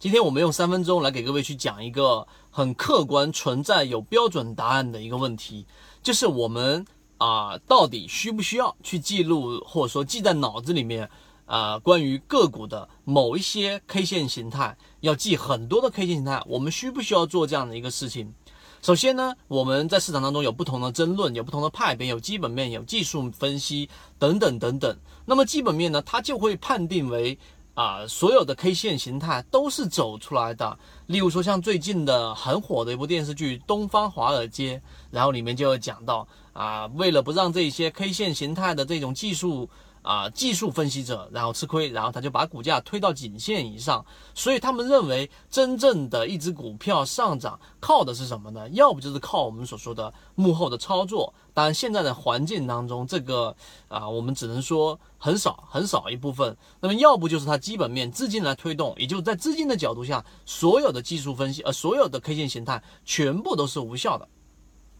[0.00, 5.66] 今天我们用三分钟来给各位去讲一个很客观、存在有标准答案的一个问题，
[6.04, 6.86] 就是我们
[7.16, 11.10] 啊到底需不需要去记录或者说记在脑子里面
[11.46, 18.32] 啊关于个股的某一些 K 线形态，要记很多的 K 线形态，我们需不需要做这样的一个事情？
[18.80, 24.96] 首先呢，我们在市场当中有不同的争论，有不同的派别，有基本面，有技术分析等等等等。
[25.26, 27.36] 那么基本面呢，它就会判定为。
[27.78, 30.76] 啊，所有的 K 线形态都是走出来的。
[31.06, 34.76] 例如说，像最近的很火的一部电视剧《东方华尔街》，
[35.12, 39.70] 然后里面就有讲到啊，为了不让这些 K 线形态的这种技术。
[40.02, 48.68] 啊，技术分析者然后吃亏，然后他就把股价推到颈线以上，所以他们认为真正的一只股票上涨靠的是什么呢？
[48.70, 53.54] 要不就是靠我们所说的幕后的操作，当然现在的环境当中，这个
[53.88, 56.56] 啊，我们只能说很少很少一部分。
[56.80, 64.26] 那么要不就是它基本面资金来推动，也就是在资金的角度下，所有的技术分析呃，所有的 K 线形态全部都是无效的。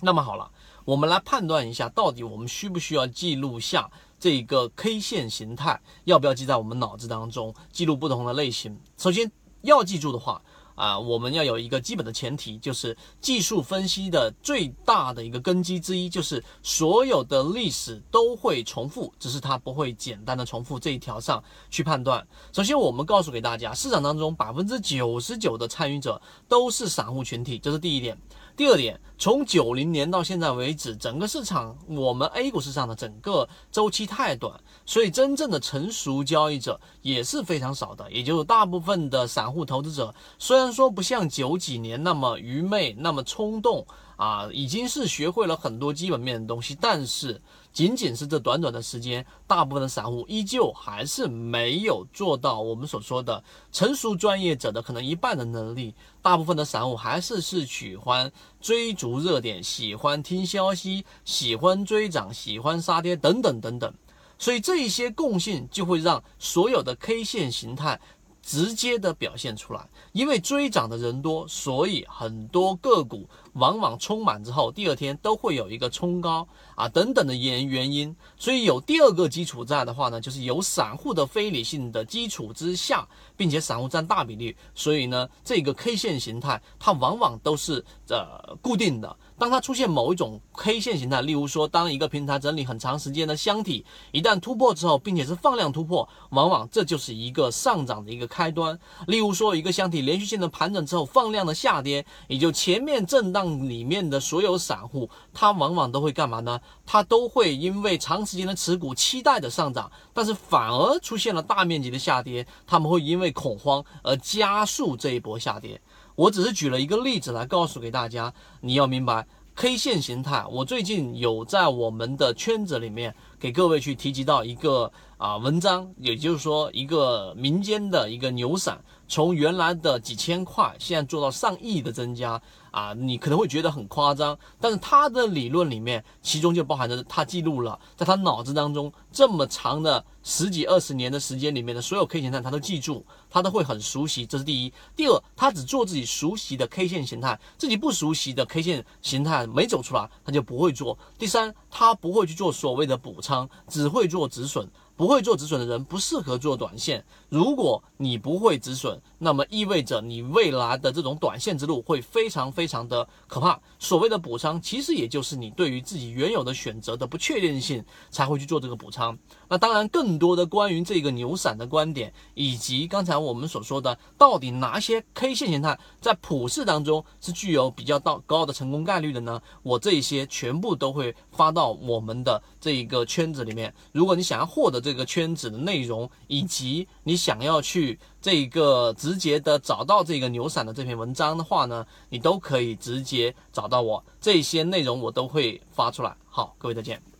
[0.00, 0.50] 那么好了，
[0.84, 3.90] 我们来判断一下，到底我们需不需要记录下？
[4.18, 7.54] 这个 K 线形态要不要记在我们脑子当中？
[7.70, 8.78] 记录不同的类型。
[8.96, 9.30] 首先
[9.62, 10.40] 要记住的话
[10.74, 22.24] 啊，我们要有一个基本的前提，就是技术分析的最大的一个根基之一，就是所有的历史都会重复，只是它不会简单的重复这一条上去判断。
[22.52, 28.16] 首先，我们告诉给大家，市场当中百分之九十九的参与者都是散户群体，这是第一点。
[28.58, 34.52] 第二点，从九零年到现在为止，整个市场，我们 A 股市场的整个周期太短，
[34.84, 38.10] 所以真正的成熟交易者也是非常少的。
[38.10, 43.86] 也就是大部分的散户投资者，虽然说不像九几年那么愚昧、那么冲动
[44.18, 47.40] 啊，已经是学会了很多基本面的东西，但是。
[47.70, 55.94] 仅仅是这短短的时间，大部分的散户依旧还是没有做到我们所说的成熟专业者的可能一半的能力。
[56.20, 63.94] 大部分的散户还是是喜欢追逐热点，喜欢听消息，喜欢追涨，喜欢杀跌等等等等。
[64.40, 68.00] 所以这一些共性就会让所有的 K 线形态。
[68.40, 78.14] 直接的表现出来，因为追涨的人多，所以很多个股往往冲满之后，第二天都会有一个冲高啊等等的原原因。
[78.36, 89.16] 所以有第二个基础在的话呢，就是有散户的非理性的基础之下，并且散户占大比例，所以呢，这个 K 线形态它往往都是呃固定的。
[89.38, 98.76] 当它出现某一种 K 线形态，例如说，当一个平台整理很长时间的箱体一旦突破之后，并且是放量突破，往往这就是一个上涨的一个开端。
[99.06, 106.60] 例如说，一个箱体连续性的盘整之后放量的下跌，也就前面震荡让里面的所有散户，他往往都会干嘛呢？
[106.84, 115.80] 他都会因为长时间的持股期待的上涨，但是反而出现了大面积的下跌，他们会因为恐慌而加速这一波下跌。
[116.16, 120.44] 我只是举了一个例子来告诉给大家，你要明白 K 线形态。
[120.50, 132.40] 我最近有在我们的圈子里面给各位去提及到一个啊文章，也就是说一个民间的一个牛散，从原来的几千块，现在做到上亿的增加。
[132.70, 144.72] 啊，你可能会觉得很夸张，但是他的理论里面，其中就包含着他记录了，在他脑子当中这么长的十几二十年的时间里面的所有 K 形态，他都记住，他都会很熟悉，这是第一。
[144.94, 150.96] 第二，他只做自己熟悉的 K 线形态，自己不熟悉的 K 线形态没走出来，他就不会做。
[151.18, 154.66] 第三，他不会去做所谓的补仓，只会做止损。
[154.98, 157.04] 不会做止损的人不适合做短线。
[157.28, 163.60] 如果你不会止损，那么意味着你未来的这种短线之路会非常非常的可怕。
[163.78, 169.16] 所谓的补仓，其实也就是你对于自己原有的选择的不确定性才会去做这个补仓。
[169.48, 179.40] 那当然，更多的关于这个牛散的观点，以及刚才我们所说的，到底哪些 K 线形态在普市当中是具有比较到高的成功概率的呢？
[179.62, 183.72] 我这些全部都会发到我们的这一个圈子里面。
[183.92, 196.16] 如果你想要获得这个圈子的内容，以及你想要去这个直接的找到这个牛散的这篇文章的话呢，你都可以直接找到我，这些内容我都会发出来。
[196.26, 197.17] 好，各位再见。